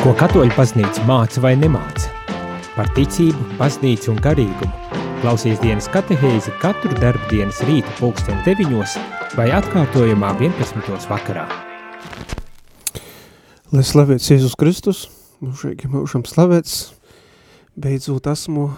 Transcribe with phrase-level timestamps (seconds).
[0.00, 2.08] Ko katoļu paznīca māca vai nemāca?
[2.72, 5.00] Par ticību, paznīcu un garīgumu.
[5.20, 8.94] Klausies dienas katehēzi katru darbu dienas rīta pulksten 9
[9.36, 11.04] vai atkārtojumā 11.
[11.10, 11.42] vakarā.
[13.74, 15.02] Lai slavēts Jēzus Kristus,
[15.44, 16.94] mūžīgi mūžam slavēts,
[17.76, 18.70] beidzot esmu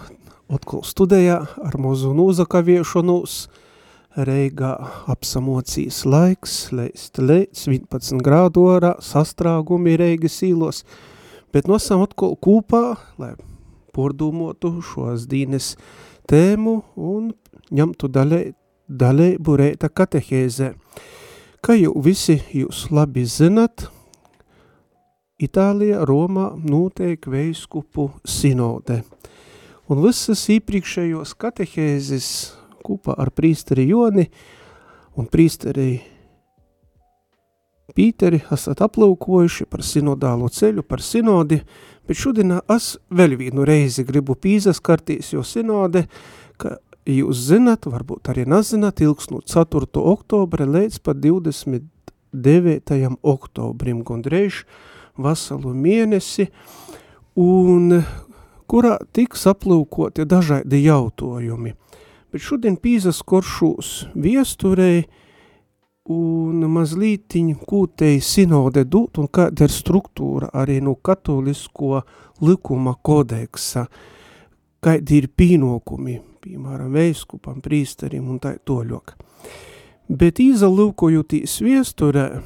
[0.51, 3.37] atkal studējā ar mūzu nūzakaviešanos,
[4.13, 4.75] Reigā
[5.09, 10.83] apsamocīs laiks, leist leic, 11 grādu orā, sastrāgumi Reigas īlos,
[11.53, 12.83] bet nosam atkal kūpā,
[13.21, 13.33] lai
[13.93, 15.73] pordūmotu šos dīnes
[16.29, 17.31] tēmu un
[17.73, 18.45] ņemtu daļai,
[18.89, 20.73] daļaibu reita katehēzē.
[21.63, 23.87] Kā jau visi jūs labi zinat,
[25.43, 29.01] Itālijā, Romā notiek veiskupu sinode.
[29.91, 32.27] Un visas iepriekšējos katehēzes
[32.85, 34.27] kopā ar prīsteri Joni
[35.19, 35.97] un prīsteri
[37.91, 41.59] Pīteri esat aplūkojuši par sinodālo ceļu, par sinodi,
[42.07, 46.05] bet šodien es vēl vienu reizi gribu pīzaskartīs, jo sinode,
[46.57, 46.77] ka
[47.09, 49.91] jūs zinat, varbūt arī nezināt, ilgs no 4.
[49.99, 53.11] oktobra līdz pat 29.
[53.19, 54.63] oktobrim, gondreiz
[55.19, 56.47] vasalu mēnesi,
[57.35, 57.99] un
[58.71, 61.75] kurā tiks aplūkoti dažādi jautājumi
[62.33, 65.05] bet šodien pīzas koršūs viesturei
[66.11, 72.03] un mazlītiņ kūtei sinode dūt un kāda ir struktūra arī no katolisko
[72.43, 73.87] likuma kodeksa,
[74.83, 79.15] kādi ir pīnokumi, piemēram, veiskupam, prīsterim un tā toļok.
[80.11, 82.43] Bet izalūkojotīs viesturē,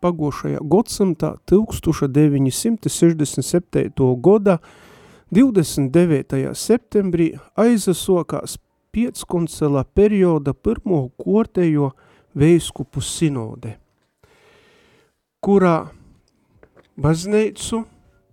[0.00, 3.90] pagošajā godsamtā 1967.
[4.22, 4.62] godā
[5.34, 6.54] 29.
[6.54, 8.54] septembrī aizasokās
[8.94, 11.92] pieckoncelā perioda pirmo kortējo
[12.36, 13.76] veiskupu sinode,
[15.42, 15.90] kurā
[17.00, 17.84] bazneicu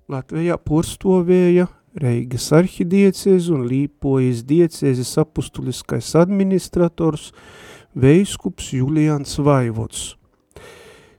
[0.07, 7.31] Latvijā porstovēja Reigas arhidiecēzi un Līpojas diecēzes apustuliskais administrators
[7.97, 10.11] veiskups Julians Vaivots.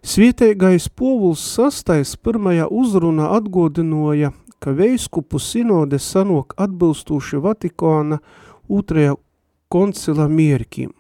[0.07, 8.19] Svietēgais povuls sastais pirmajā uzrunā atgodinoja ka veiskupu sinode sanok atbilstoši Vatikāna
[8.69, 9.17] otrajā
[9.69, 10.93] koncila mierkim,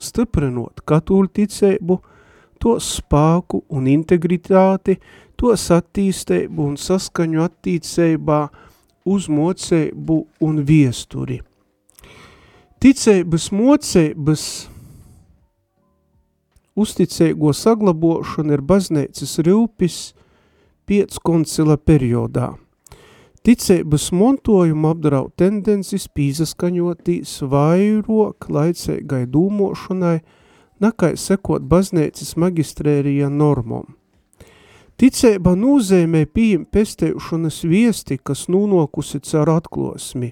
[0.00, 1.98] stiprinot katoļu ticību,
[2.62, 4.98] to spēku un integritāti,
[5.36, 8.40] to attīstību un saskaņu attīcībā
[9.10, 11.40] uz mocību un viesturi.
[12.82, 14.44] Ticības mocības
[16.78, 20.02] uzticēgo saglabošana ir baznīcas rūpis
[20.86, 22.52] piec koncila periodā–
[23.42, 30.20] Ticības montojumu apdraud tendences pīzaskaņotīs vairok laicēgai dūmošanai,
[30.78, 33.96] nakai sekot baznēcis magistrērija normom.
[34.94, 40.30] Ticēba nūzēmē pieņem pestēšanas viesti, kas nūnokusi caur atklosmi.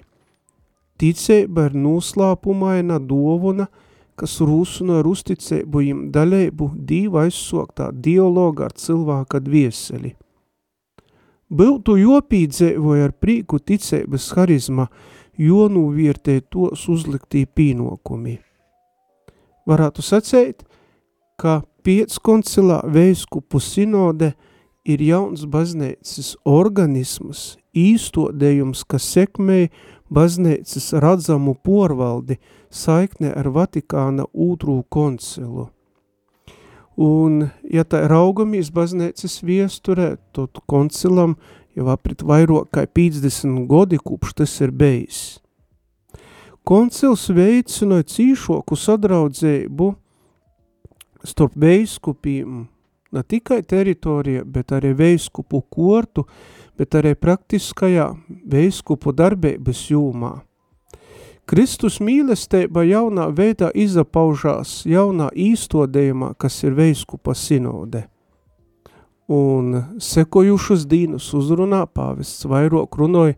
[0.95, 3.67] Ticēba ir nūslāpumaina dovuna,
[4.15, 10.15] kas rūsuna ar uzticēbu jim daļēbu dīva aizsoktā dialoga ar cilvēka dvieseli.
[11.51, 14.87] Būtu jopīdzēvoja ar prīku ticēbas harizma,
[15.35, 18.37] jo nūviertē tos uzliktī pīnokumi.
[19.67, 20.63] Varētu sacēt,
[21.35, 24.31] ka pieckoncilā veiskupu sinode
[24.87, 29.69] ir jauns baznēcis organisms, īstodējums, kas sekmēja
[30.11, 32.39] baznēcis radzamu porvaldi
[32.71, 35.69] saikne ar Vatikāna ūtrū koncilu.
[37.01, 41.37] Un, ja tā raugamies baznēcas viesturē, tad koncilam
[41.73, 45.21] jau aprit vairāk kā 50 godi, kopš tas ir bejis.
[46.67, 49.87] Koncils veicināja cīšoku sadraudzēbu
[51.25, 52.67] starp veiskupiem,
[53.11, 56.27] ne tikai teritorija, bet arī veiskupu kortu,
[56.77, 58.11] bet arī praktiskajā
[58.45, 60.35] veiskupu darbības jūmā.
[61.49, 68.05] Kristus mīlestība jaunā veidā izapaužās jaunā īstodējumā, kas ir veiskupa sinode.
[69.31, 73.37] Un sekojušas dīnus uzrunā pāvests vairāk runoja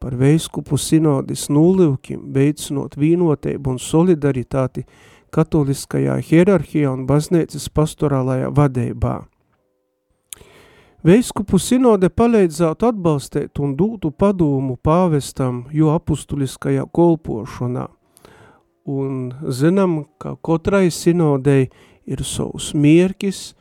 [0.00, 4.86] par veiskupu sinodis nulivkim, veicinot vīnotību un solidaritāti
[5.34, 9.20] katoliskajā hierarhijā un baznīcas pastorālajā vadībā.
[11.00, 17.86] Veiskupu sinode palīdzētu atbalstīt un dūtu padomu pāvestam, jo apustuliskajā kolpošanā.
[18.84, 21.70] Un zinām, ka katrai sinodei
[22.04, 23.54] ir savs mierkis,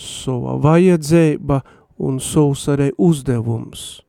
[0.00, 1.60] sava vajadzēba
[2.00, 4.00] un savs arī uzdevums.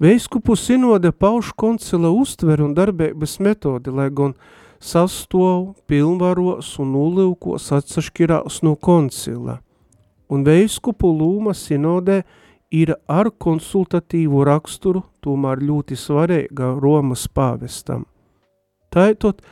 [0.00, 4.32] Veiskupu sinode pauž koncila uztver un darbības metodi, lai gan
[4.80, 9.60] sastov, pilnvaros un ulivkos atsaškirās no koncila–
[10.30, 12.22] un veiskupu lūma sinodē
[12.70, 18.06] ir ar konsultatīvu raksturu, tomēr ļoti svarīga Romas pāvestam.
[18.94, 19.42] Tātad,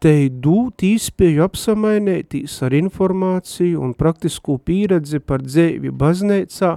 [0.00, 6.72] te dūt īspēju apsamainētīs ar informāciju un praktisku pieredzi par dzēvi baznēcā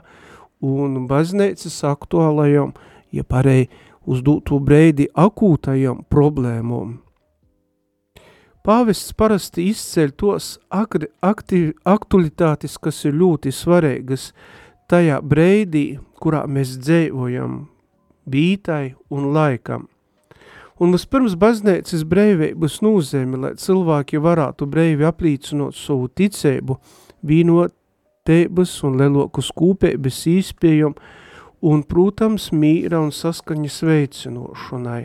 [0.65, 2.75] un baznēcas aktuālajām,
[3.15, 3.69] ja parei
[4.05, 7.04] uz dūtu breidi akūtajām problēmām.
[8.65, 14.31] Pāvests parasti izceļ tos aktualitātes, kas ir ļoti svarīgas
[14.89, 17.69] tajā breidī, kurā mēs dzēvojam,
[18.25, 19.85] bītai un laikam.
[20.81, 26.81] Un vispirms baznēcas breivības nūzemi, lai cilvēki varētu breivi aplīcinot savu ticēbu,
[27.21, 30.97] vīnotēbas un lelokus kūpēbas īspējum
[31.61, 35.03] un, protams, mīra un saskaņas veicinošanai.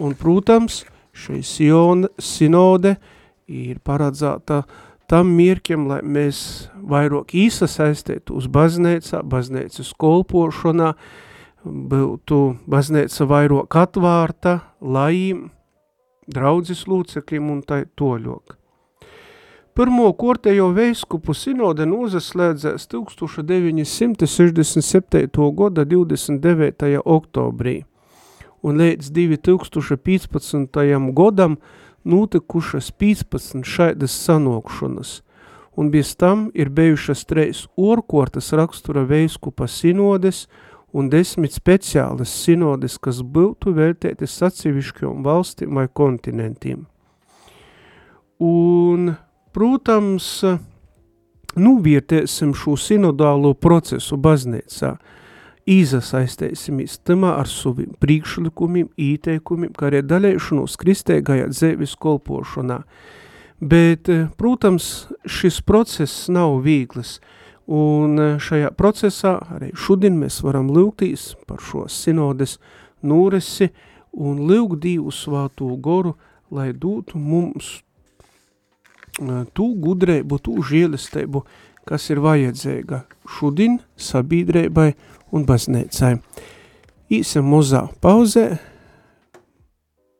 [0.00, 0.86] Un, protams,
[1.18, 1.42] šī
[2.18, 2.96] sinode
[3.48, 4.62] ir paredzēta
[5.08, 10.92] tam mirkiem, lai mēs vairāk īsasaistētu uz baznēcā, baznēcas kolpošanā,
[11.64, 15.50] būtu baznēca vairāk atvārta lajiem,
[16.28, 18.58] draudzes lūcekļiem un tai toļok.
[19.78, 25.44] Pirmo kortējo veiskupu sinode nozaslēdzēs 1967.
[25.60, 26.98] gada 29.
[26.98, 27.84] oktobrī,
[28.68, 31.12] un līdz 2015.
[31.12, 31.56] godam
[32.04, 35.22] notikušas 15 šaidas sanokšanas,
[35.76, 40.46] un bez tam ir bijušas treis orkortas rakstura veiskupa sinodes–
[40.92, 46.86] un desmit speciālas sinodes, kas būtu vērtētas atsevišķiem valstīm vai kontinentiem.
[48.38, 49.12] Un,
[49.52, 50.28] protams,
[51.58, 54.94] nuvietēsim šo sinodālo procesu baznīcā,
[55.68, 62.82] īzasaistēsimies tamā ar saviem priekšlikumiem, īteikumiem, kā arī daļēšanos kristēgajā dzēvis kolpošanā.
[63.58, 67.18] Bet, protams, šis process nav vieglis,
[67.68, 72.56] Un e, šajā procesā arī šodien mēs varam lūgtīs par šo sinodes
[73.04, 73.68] nūresi
[74.16, 76.14] un lūgt Dievu svāto goru,
[76.48, 81.44] lai dotu mums e, tū gudrību, tū žēlisteibu,
[81.84, 83.02] kas ir vajadzīga
[83.36, 84.94] šodien sabiedrībai
[85.32, 86.16] un baznīcai.
[87.18, 88.48] Īsam mozā pauzē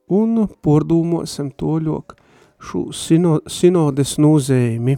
[0.09, 2.17] un pordūmosim toļok
[2.69, 4.97] šo sino, sinodes nūzējumi.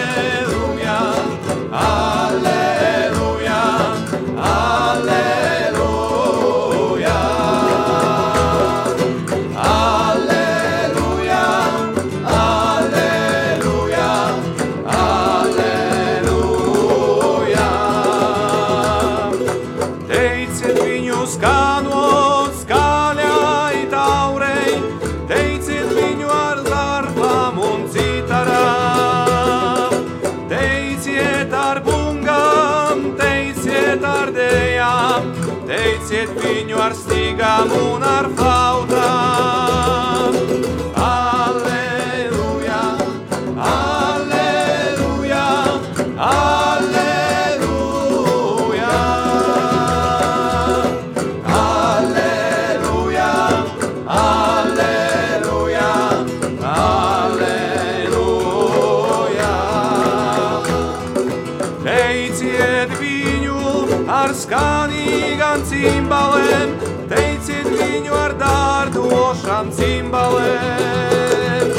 [64.61, 66.73] ar skanīgām cimbalēm,
[67.09, 71.71] teiciet viņu ar dārdošām cimbalēm.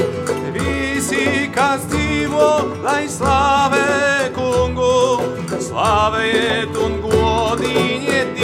[0.56, 5.22] Visi, kas dzīvo, lai slāvē kungu,
[5.68, 8.41] slāvējiet un godīniet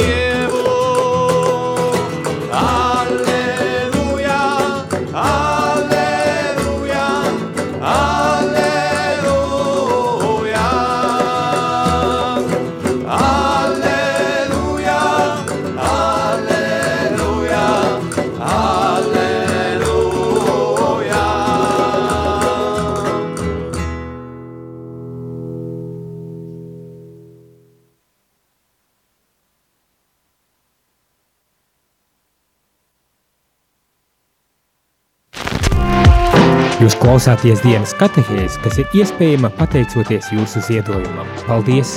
[36.78, 41.26] Jūs klausāties dienas katehēzi, kas ir iespējama pateicoties jūsu ziedojumam.
[41.42, 41.96] Paldies!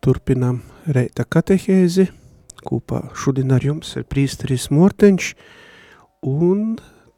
[0.00, 2.06] Turpinām reita katehēzi.
[2.64, 5.28] Kopā šodien ar jums ir prīsteris Morteņš
[6.30, 6.62] un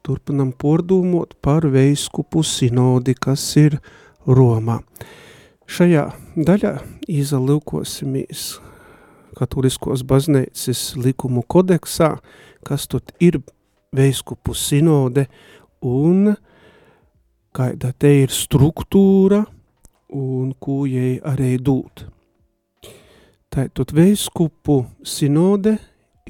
[0.03, 3.79] turpinam pordūmot par veiskupu sinodi, kas ir
[4.27, 4.81] Romā.
[5.71, 6.73] Šajā daļā
[7.07, 8.43] izalūkosimies
[9.37, 12.15] katoliskos baznīcas likumu kodeksā,
[12.67, 13.39] kas tad ir
[13.95, 15.27] veiskupu sinode
[15.81, 16.33] un
[17.55, 19.43] kāda te ir struktūra
[20.15, 22.05] un ko jai arī dūt.
[23.51, 25.75] Tātad veiskupu sinode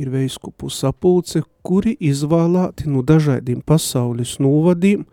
[0.01, 5.05] ir veiskupu sapulce, kuri izvēlēti no dažādiem pasaules novadiem,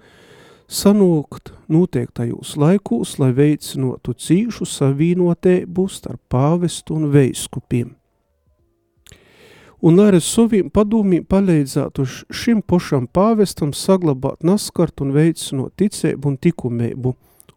[0.69, 7.95] sanūkt noteiktajos laikos, lai veicinotu cīšu savīnotēbu starp pāvestu un veiskupiem.
[9.79, 12.03] Un lai ar saviem padomiem palīdzētu
[12.35, 17.13] šim pošam pāvestam saglabāt naskart un veicinot ticēbu un tikumēbu,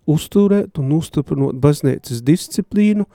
[0.06, 3.08] uzturēt un uzturpinot baznīcas disciplīnu,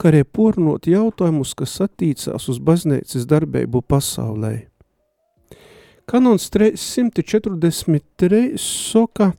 [0.00, 4.68] kā arī pornot jautājumus, kas attīcās uz baznīcas darbību pasaulē.
[6.06, 9.32] Kanons 343 soka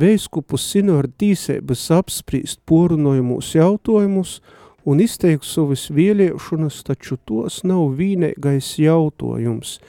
[0.00, 4.38] veiskupu sinoru tīsēbas apsprīst porunojumus jautājumus
[4.88, 9.78] un izteikt savas vieliešanas, taču tos nav vīnēgais jautājums–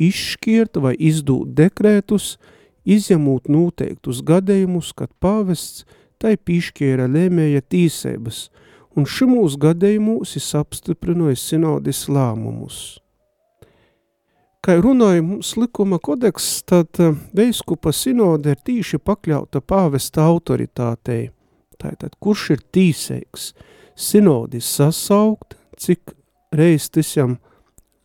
[0.00, 2.38] izšķirt vai izdūt dekrētus,
[2.88, 5.84] izņemot noteiktus gadējumus, kad pāvests
[6.20, 8.48] tai pišķiera lēmēja tīsēbas,
[8.96, 12.98] un šimūs gadējumos is apstiprinoja sinodis lēmumus.
[14.60, 21.30] Kā runāja mums likuma kodeks, tad eh, veiskupa sinode ir tīši pakļauta pāvesta autoritātei.
[21.80, 23.54] Tātad, kurš ir tīseiks?
[23.96, 26.12] Sinodis sasaukt, cik
[26.52, 27.38] reiz tisam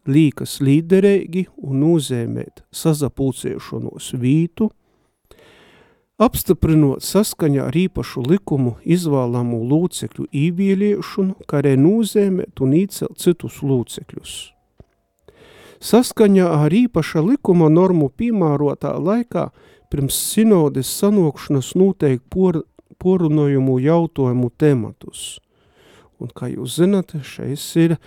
[0.08, 4.72] līkas līderēgi un nūzēmēt sazapulciešanos vītu,
[6.24, 14.55] apstiprinot saskaņā ar īpašu likumu izvēlamu lūcekļu īvieliešanu, kā arī nūzēmēt un īcelt citus lūcekļus
[15.86, 19.50] saskaņā ar īpaša likuma normu piemērotā laikā
[19.92, 22.64] pirms sinodes sanokšanas noteikti por,
[23.02, 25.38] porunojumu jautājumu tematus.
[26.20, 27.98] Un, kā jūs zinat, šeit ir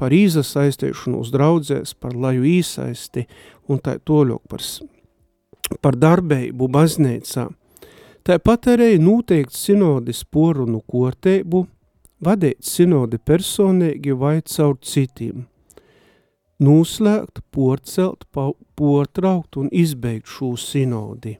[0.00, 3.28] par īsasaistēšanos draudzēs, par laju īsaisti
[3.70, 4.64] un tā toļok par,
[5.84, 7.46] par darbeibu baznīcā.
[8.24, 11.66] Tāpat arī noteikti sinodis porunu korteibu,
[12.24, 15.44] vadīt sinodi personīgi vai caur citiem–
[16.64, 18.26] noslēgt, porcelt,
[18.78, 21.38] portraukt un izbeigt šo sinodi.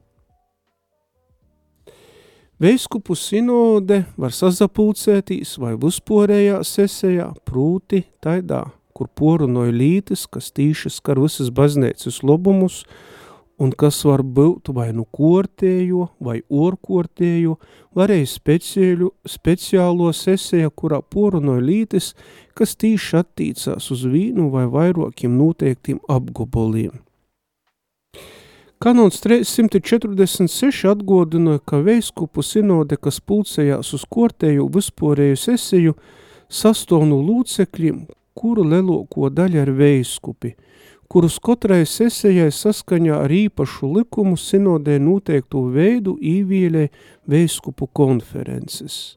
[2.63, 8.63] Veiskupu sinode var sazapulcētīs vai uzporējā sesējā prūti taidā,
[8.95, 12.85] kur porunoja lītis, kas tīši skar visas baznīcas lobumus
[13.59, 17.57] un kas var būt vai nu kortējo vai orkortējo,
[17.95, 22.13] arī speciālu, speciālo sesija, kurā porunoja lītis,
[22.59, 26.99] kas tīši attīcās uz vīnu vai vairokiem noteiktiem apgoboliem.
[28.83, 35.95] Kanons 346 atgodināja, ka veiskupu sinode, kas pulcējās uz kortēju vispārēju sesiju,
[36.53, 38.03] sastāvnu lūcekļiem,
[38.37, 40.57] kuru leloko daļa ir veiskupi–
[41.09, 46.89] kurus katrai sesijai saskaņā ar īpašu likumu sinodē noteikto veidu īvīlē
[47.31, 49.17] veiskupu konferences.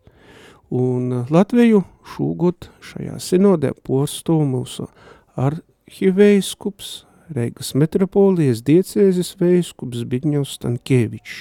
[0.70, 4.89] Un Latviju šūgot šajā sinodē posto mūsu
[5.39, 11.39] arhiveiskups, Reigas metropolijas diecēzes veiskups Bigņevs Stankievičs.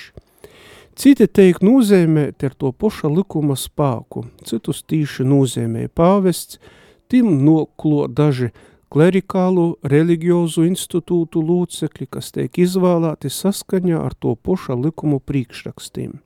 [0.99, 6.59] Citi teik nozīmēt ar to poša likuma spāku, citus tīši nozīmē pāvests,
[7.07, 8.51] tim noklo daži
[8.93, 16.21] klerikālu religiozu institūtu lūcekļi, kas tiek izvēlēti saskaņā ar to poša likumu priekšrakstīm.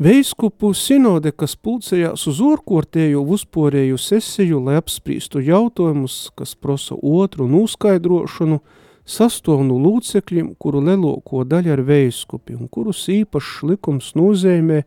[0.00, 7.58] Veiskupu sinode, kas pulcējās uz orkortēju uzporēju sesiju, lai apsprīstu jautājumus, kas prosa otru un
[7.58, 8.62] uzskaidrošanu,
[9.04, 14.80] sastovnu lūcekļiem, kuru leloko daļa ir veiskupi un kurus īpašs likums nozīmē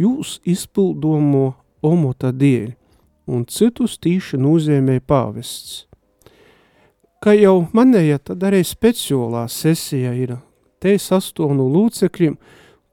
[0.00, 1.50] jūs izpildomo
[1.84, 2.72] omota dēļ
[3.26, 5.84] un citus tīši nozīmē pāvests.
[7.24, 10.36] Kā jau manēja, tad arī speciālā sesija ir
[10.84, 12.36] te sastāvnu lūcekļiem,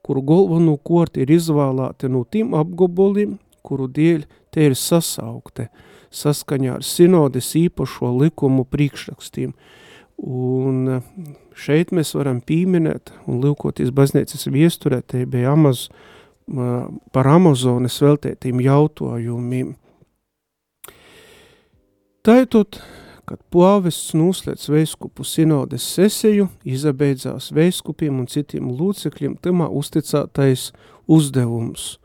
[0.02, 5.68] kuru galveno korti ir izvēlēti no tiem apgabaliem, kuru dēļ te ir sasaukte,
[6.12, 9.52] saskaņā ar sinodes īpašo likumu priekšrakstiem.
[10.22, 11.02] Un
[11.58, 15.88] šeit mēs varam pīminēt un lūkoties baznīcas viesturē, te bija Amaz,
[17.12, 19.74] par Amazonas veltētiem jautājumiem.
[22.22, 22.76] Taitot,
[23.26, 30.68] kad pāvests noslēdz veiskupu sinodes sesiju, izabeidzās veiskupiem un citiem lūcekļiem tamā uzticētais
[31.10, 31.96] uzdevums.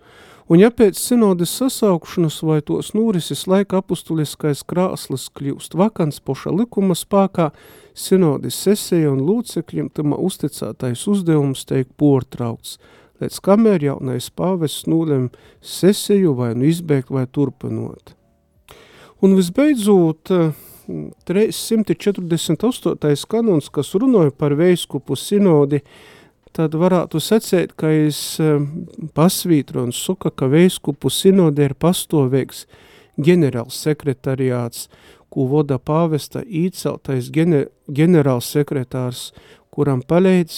[0.50, 6.98] Un ja pēc sinodes sasaukšanas vai tos norises laika apustuliskais krāslis kļūst vakants poša likuma
[6.98, 7.52] spākā,
[7.94, 12.80] sinodes sesija un lūcekļiem tamā uzticētais uzdevums teik portraukts,
[13.22, 15.30] līdz kamēr jaunais pāvests nolem
[15.62, 18.17] sesiju vai nu izbēgt vai turpinot.
[19.22, 20.30] Un visbeidzot,
[21.26, 23.26] 348.
[23.26, 25.80] kanons, kas runāja par veiskupu sinodi,
[26.54, 28.38] tad varētu secēt, ka es
[29.18, 32.68] pasvītru un suka, ka veiskupu sinodi ir pastāvīgs
[33.18, 34.86] ģenerāls sekretariāts,
[35.34, 39.32] ko voda pāvesta īceltais ģenerāls sekretārs
[39.78, 40.56] kuram palīdz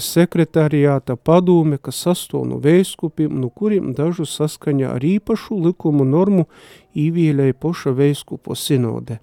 [0.00, 6.46] sekretariāta padome, kas sastāv no veiskupiem, no kuriem dažu saskaņā ar īpašu likumu normu
[6.96, 9.18] īvīlēja poša veiskupo sinode.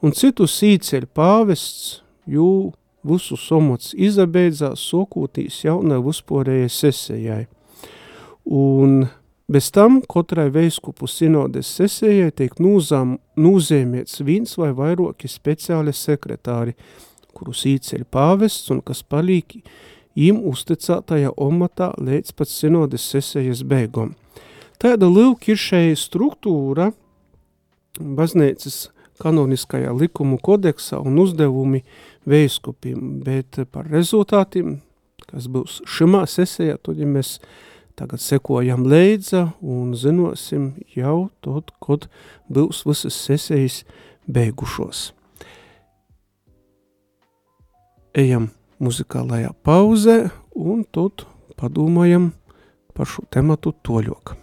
[0.00, 2.72] Un citus īceļ pāvests, jū
[3.04, 7.42] visu somots izabeidzās sokūtīs jaunai uzporējai sesējai.
[8.56, 9.02] Un
[9.52, 16.72] bez tam katrai veiskupu sinodes sesējai tiek nūzām, nūzēmiets viens vai vairoki speciāli sekretāri,
[17.36, 19.58] kurus īceļ pāvests un kas palīk
[20.16, 24.14] им uzticētajā omatā līdz pat sinodes sesējas beigom.
[24.80, 26.90] Tāda šai struktūra
[28.00, 28.88] baznīcas
[29.20, 31.82] kanoniskajā likumu kodeksā un uzdevumi
[32.28, 34.80] veiskupim, bet par rezultātiem,
[35.30, 37.38] kas būs šimā sesējā, tad ja mēs
[37.96, 42.10] tagad sekojam leidza un zinosim jau tot, kod
[42.52, 43.84] būs visas sesējas
[44.28, 45.12] beigušos
[48.16, 48.48] ejam
[48.80, 50.16] muzikālajā pauzē
[50.56, 51.26] un tad
[51.60, 52.30] padomājam
[52.96, 54.34] par šo tematu toļok.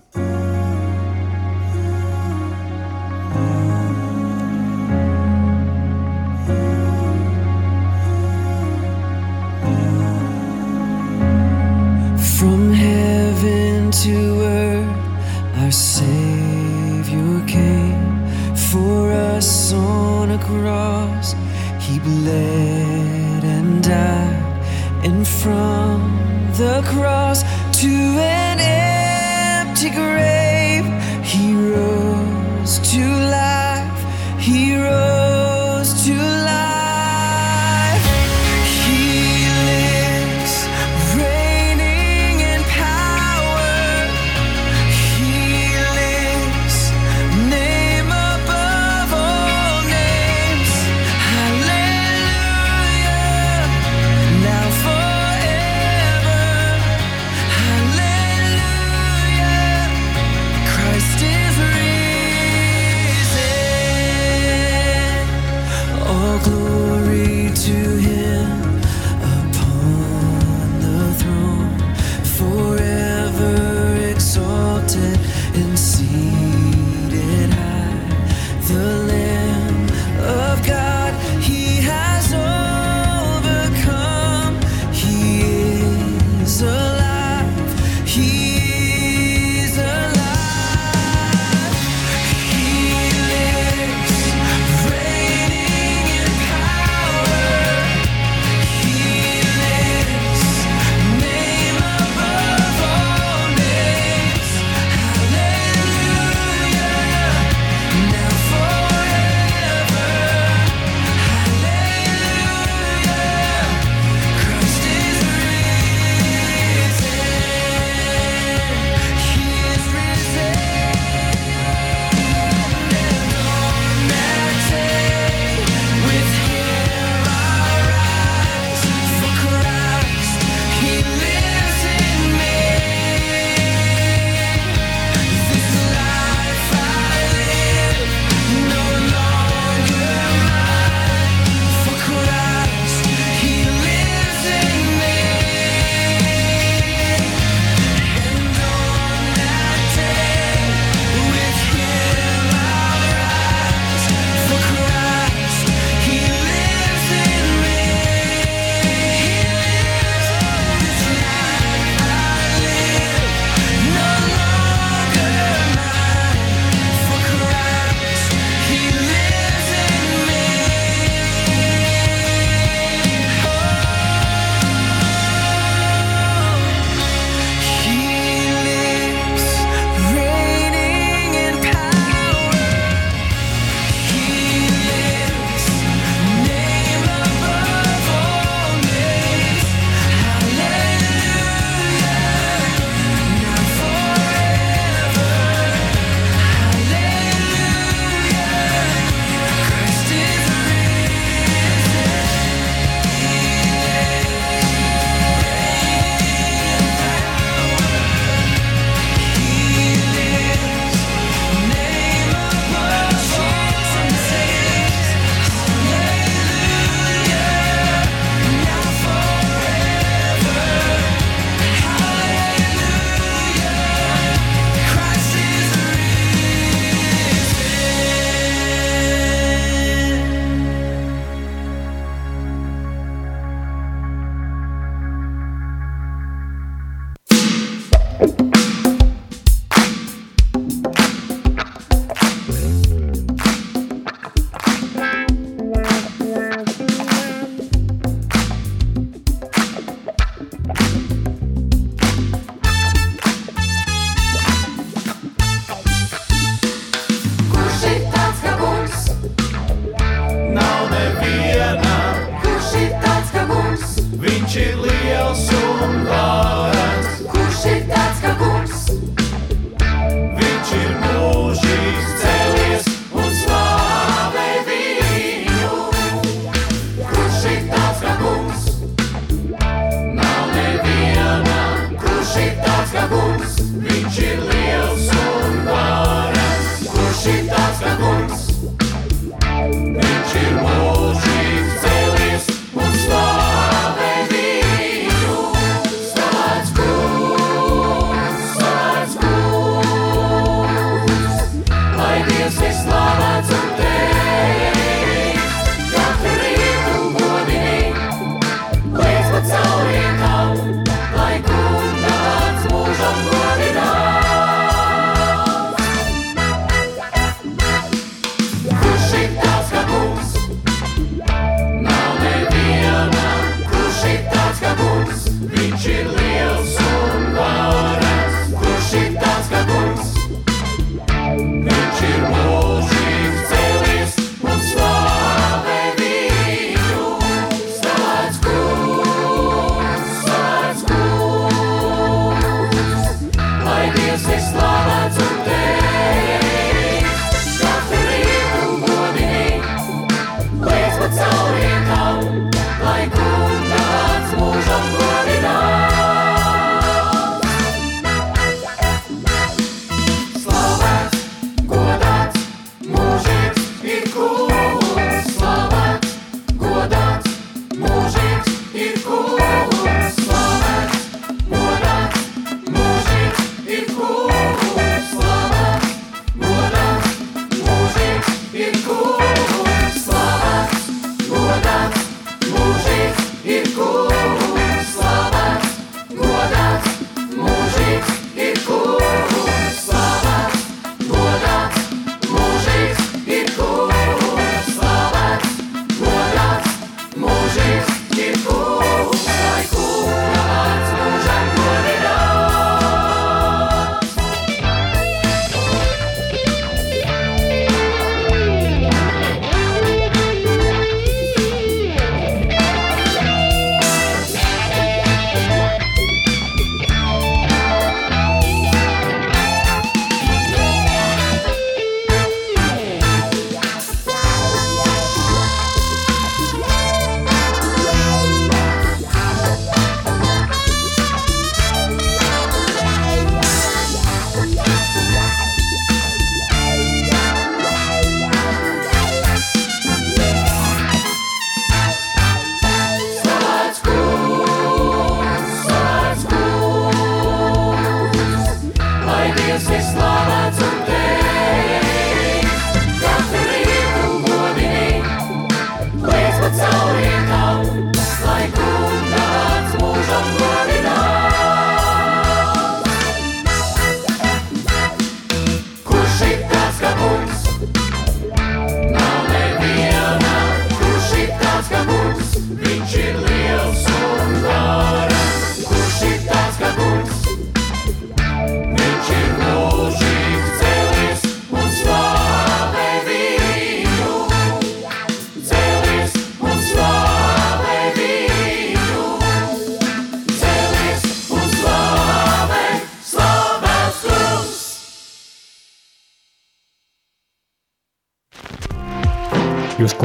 [12.33, 18.21] From heaven to earth, our Savior came
[18.69, 21.33] for us on a cross.
[21.79, 22.72] He bled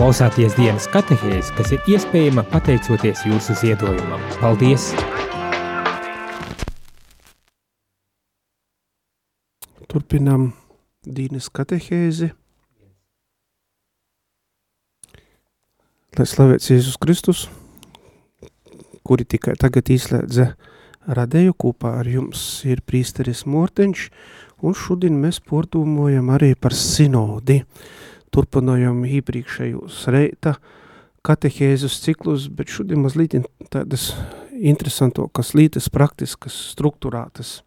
[0.09, 4.23] klausāties dienas katehēzi, kas ir iespējama pateicoties jūsu ziedojumam.
[4.40, 4.87] Paldies!
[9.85, 10.47] Turpinām
[11.05, 12.31] dienas katehēzi.
[16.16, 17.44] Lai slavēts Jēzus Kristus,
[19.05, 20.55] kuri tikai tagad izslēdza
[21.05, 24.09] radēju kopā ar jums ir prīsteris Morteņš,
[24.64, 27.61] un šodien mēs portūmojam arī par sinodi.
[28.35, 30.59] Turpinājam iepriekšējos reita
[31.27, 33.37] katehēzus ciklus, bet šodien mazliet
[33.73, 34.12] tādas
[34.53, 37.59] interesantākas lietas, praktiskas, struktūrātas.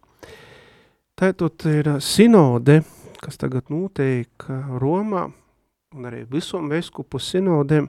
[1.18, 2.80] Tātad ir sinode,
[3.22, 4.48] kas tagad notiek
[4.82, 5.28] Romā,
[5.92, 7.88] un arī visom veskupu sinodēm,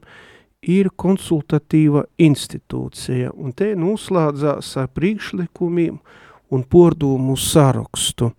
[0.63, 5.97] ir konsultatīva institūcija, un te noslēdzās ar priekšlikumiem
[6.53, 8.31] un pordumu sarakstu,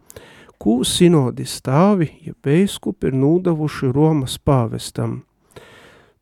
[0.64, 5.18] ko sinodi stāvi, ja beiskupi ir nūdavuši Romas pāvestam.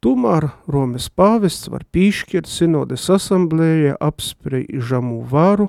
[0.03, 5.69] Tomēr Romas pāvests var pīšķirt sinodes asamblējai apspriežamu varu,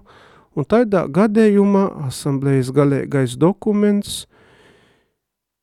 [0.58, 4.24] un tādā gadējumā asamblējas galīgais dokuments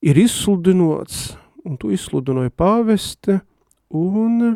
[0.07, 1.33] ir izsludinots,
[1.67, 3.41] un to izsludinoja pāveste,
[3.91, 4.55] un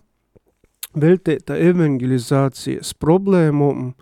[0.96, 3.94] veltīta evangelizācijas problēmām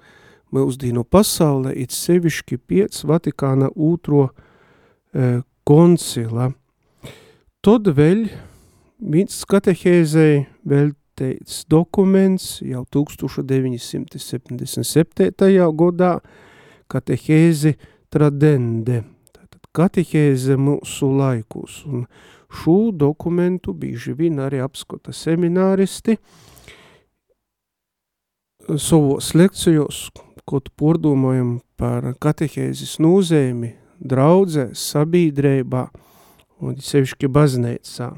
[0.55, 4.33] mūsdienu pasaulē, it sevišķi piec Vatikāna otro e,
[5.67, 6.53] koncila.
[7.65, 8.29] Tad vēl
[9.01, 15.71] viens katehēzei veltīts dokuments jau 1977.
[15.81, 16.21] gadā
[16.93, 17.73] katehēzi
[18.13, 18.97] tradende,
[19.35, 22.07] tātad katehēze mūsu laikus, un
[22.55, 26.17] Šo dokumentu bieži vien arī apskata semināristi
[28.81, 30.09] savos lekcijos,
[30.49, 35.87] kaut pordomājam par katehēzes nūzēmi, draudzē, sabīdrībā
[36.65, 38.11] un sevišķi baznēcā.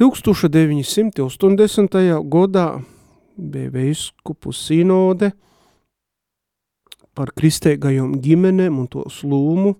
[0.00, 1.96] 1980.
[2.32, 2.68] gadā
[3.36, 5.32] bija veiskupu sinode
[7.12, 9.76] par kristēgajom ģimenēm un to slūmu,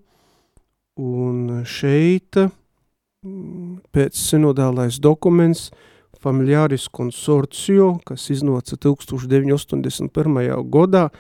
[1.01, 5.71] Un šeit mm, pēc sinodālais dokuments
[6.23, 10.71] Familiaris Consortio, kas iznāca 1981.
[10.71, 11.11] gadā,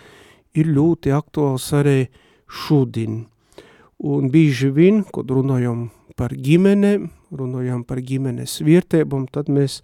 [0.54, 2.06] ir ļoti aktuāls arī
[2.46, 3.26] šodien.
[4.02, 9.80] Un bieži vien, kad runājam par ģimenēm, runājam par ģimenes vietībām, tad mēs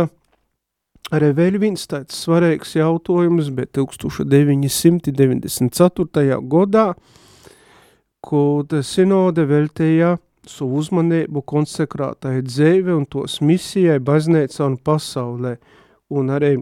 [1.62, 6.42] viens tāds svarīgs jautājums, bet 1994.
[6.50, 6.98] gadā,
[8.26, 10.18] kad sinode veltīja
[10.50, 15.58] savu uzmanību konsekrātai dzēve un tos misijai baznīcā un pasaulē.
[16.10, 16.58] Un arī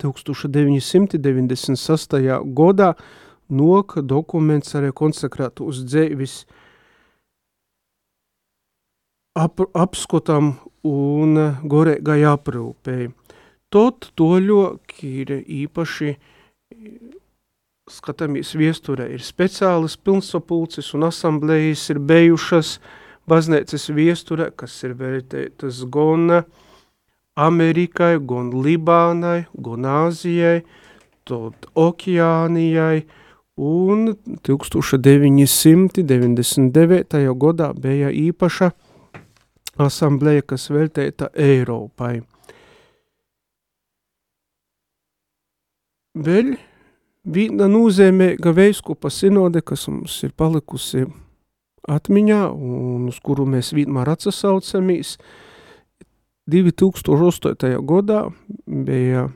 [0.00, 2.40] 1996.
[2.56, 2.94] gadā
[3.48, 6.46] nok dokuments arī konsekrātu uz dzēvis
[9.36, 10.54] ap, apskotam
[10.84, 13.12] un gorēgai aprūpēji.
[13.68, 16.14] Tot toļoki ir īpaši
[17.92, 22.78] skatāmies viesturē, ir speciālas pilnsapulces un asamblējas ir bejušas
[23.28, 26.42] baznīcas viesturē, kas ir vērtētas gan
[27.38, 30.62] Amerikai, gan Libānai, gan Āzijai,
[31.28, 33.04] tad Okeānijai,
[33.58, 34.16] un
[34.48, 37.34] 1999.
[37.44, 38.70] gadā bija īpaša
[39.78, 42.37] asamblēja, kas veltēta Eiropai.
[46.18, 46.56] Vēl
[47.28, 51.02] Viena nozīmīga veiskupa sinode, kas mums ir palikusi
[51.88, 55.18] atmiņā un uz kuru mēs vienmēr atsasaucamies,
[56.48, 57.74] 2008.
[57.90, 58.22] gadā
[58.64, 59.26] bija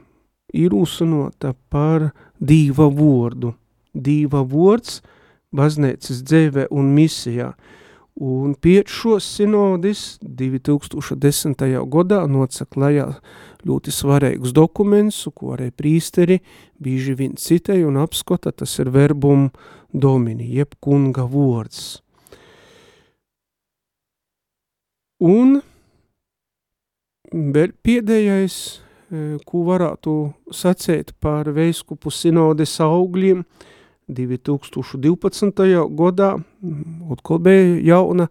[0.57, 2.09] īrūsanota par
[2.41, 3.53] dīva vordu.
[3.93, 5.03] Dīva vords
[5.53, 7.53] baznīcas dzēvē un misijā–
[8.21, 11.63] Un pēc šos sinodis 2010.
[11.89, 13.07] gadā nocaklajā
[13.69, 16.41] ļoti svarīgus dokumentus, ko arī prīsteri
[16.83, 19.51] bīži vien citēja un apskota, tas ir verbum
[19.93, 22.01] domini, jeb kunga vords.
[25.23, 25.61] Un
[27.33, 28.57] vēl pēdējais,
[29.13, 30.17] e, ko varētu
[30.51, 33.45] sacēt par veiskupu sinodes augļiem–
[34.09, 35.89] 2012.
[35.97, 36.33] gadā
[37.13, 38.29] atkal bija jauna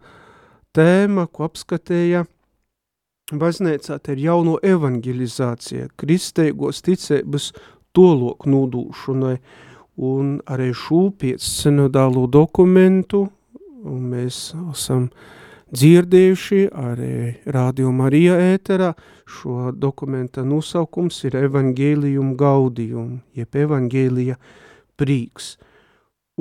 [0.76, 2.26] tēma, ko apskatīja
[3.40, 7.52] baznīcā, te ir jauno evangelizācija, kristeigos ticības
[7.96, 9.36] tolok nūdūšanai,
[10.02, 13.28] un arī šo pēc sinodālo dokumentu,
[13.88, 15.10] un mēs esam
[15.72, 17.14] dzirdējuši arī
[17.56, 18.92] Radio Marija ēterā,
[19.24, 24.36] šo dokumenta nosaukums ir Evangelium Gaudium, jeb Evangelija
[25.00, 25.56] prīks.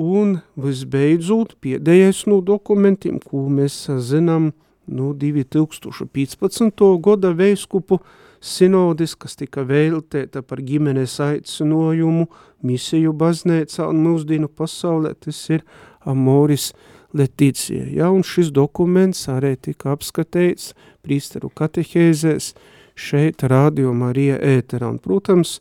[0.01, 4.51] Un visbeidzot, pēdējais no dokumentiem, ko mēs zinām
[4.87, 7.01] no 2015.
[7.01, 7.99] gada veiskupu
[8.41, 12.27] sinodis, kas tika vēltēta par ģimenes aicinojumu,
[12.65, 15.65] misiju baznēcā un mūsdienu pasaulē, tas ir
[16.05, 16.71] Amoris
[17.13, 17.85] Leticija.
[17.91, 20.71] Ja, un šis dokuments arī tika apskatīts
[21.05, 22.53] prīsteru katehēzēs
[22.95, 24.89] šeit Radio Marija ēterā.
[24.93, 25.59] Un, protams,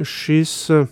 [0.00, 0.88] šis uh,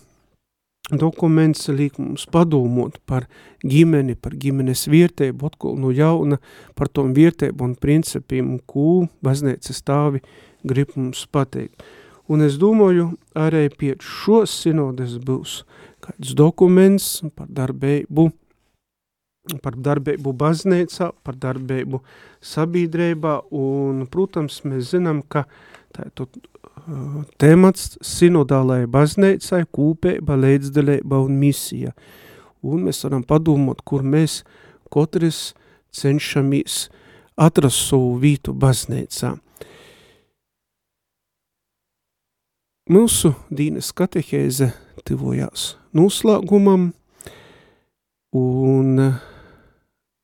[0.91, 3.27] dokuments liek mums padomot par
[3.67, 6.39] ģimeni, par ģimenes vietēbu, atkal no jauna
[6.79, 10.23] par tom vietēbu un principiem, ko baznīca stāvi
[10.65, 11.83] grib mums pateikt.
[12.29, 15.63] Un es domāju, arī pie šos sinodes būs
[16.05, 18.29] kāds dokuments par darbību,
[19.65, 22.03] par darbību baznīcā, par darbību
[22.45, 25.47] sabiedrībā, un, protams, mēs zinām, ka
[25.97, 26.09] tā
[27.41, 31.93] temats sinodālai baznīcai, kūpēba, līdzdalība un misija.
[32.65, 34.43] Un mēs varam padomāt, kur mēs
[34.93, 35.53] katrs
[35.95, 36.89] cenšamies
[37.39, 39.37] atrast savu vītu baznīcā.
[42.89, 44.71] Mūsu dīnes katehēze
[45.05, 46.93] tivojās noslēgumam
[48.39, 49.03] un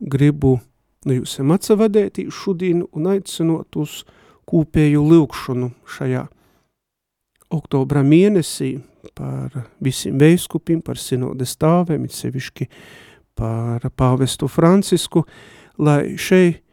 [0.00, 0.56] gribu
[1.04, 4.02] nu jūs atsavadētī šodien un aicinot uz
[4.48, 6.24] kūpēju lūkšanu šajā
[7.54, 8.76] oktobra mēnesī
[9.14, 9.52] par
[9.84, 12.68] visiem veiskupiem, par sinodes stāvēm, sevišķi
[13.38, 15.24] par pāvestu Francisku,
[15.78, 16.64] lai šeit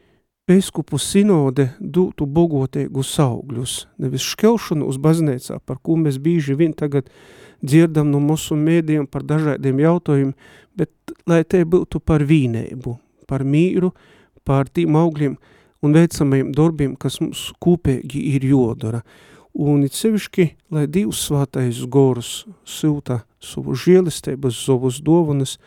[0.50, 7.06] Eiskupu sinode dūtu bogotīgus augļus, nevis škelšanu uz baznīcā, par ko mēs bīži vien tagad
[7.62, 10.34] dzirdam no mūsu mēdiem par dažādiem jautājumiem,
[10.74, 12.96] bet lai te būtu par vīneibu,
[13.30, 13.92] par mīru,
[14.42, 15.38] par tīm augļiem
[15.82, 19.04] un veicamajiem darbiem, kas mums kūpēgi ir jodara.
[19.54, 25.58] Un it sevišķi, lai Dievs svātais gorus silta savu žielistēbas, savus dovanas,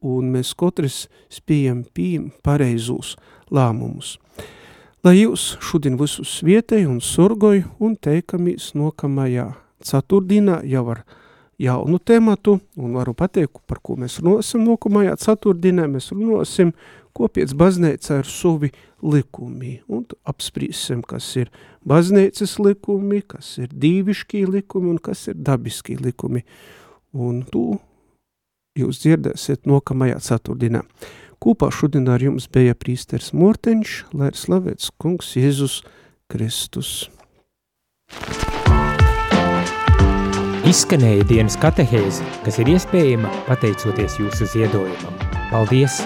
[0.00, 3.16] un mēs katrs spējam pieņem pareizos
[3.50, 4.16] lēmumus.
[5.06, 9.52] Lai jūs šodien visus vietēji un sorgoju un teikamies nokamajā
[9.86, 11.04] ceturtdienā jau ar
[11.62, 16.72] jaunu tematu, un varu pateikt, par ko mēs runāsim nokamajā ceturtdienā, mēs runāsim,
[17.16, 18.70] ko pēc baznīca ir savi
[19.04, 21.50] likumi, un apsprīsim, kas ir
[21.88, 26.44] baznīcas likumi, kas ir dīvišķī likumi un kas ir dabiskī likumi,
[27.16, 27.78] un tu
[28.76, 30.84] jūs dzirdēsiet nokamajā ceturtdienā.
[31.40, 35.82] Kopā šodien ar jums bija prīsters Morteņš, lai ir slavēts kungs Jēzus
[36.32, 37.10] Kristus.
[40.66, 45.20] Izskanēja dienas katehēze, kas ir iespējama pateicoties jūsu ziedojumam.
[45.52, 46.00] Paldies!